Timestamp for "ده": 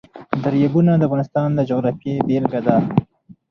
2.67-2.77